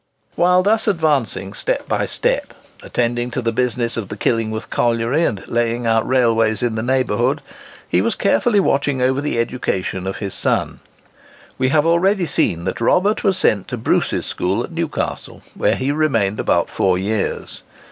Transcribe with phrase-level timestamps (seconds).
[0.33, 5.85] While thus advancing step by step,—attending to the business of the Killingworth Colliery, and laying
[5.85, 10.79] out railways in the neighbourhood,—he was carefully watching over the education of his son.
[11.59, 15.91] We have already seen that Robert was sent to Bruce's school at Newcastle, where he
[15.91, 17.61] remained about four years.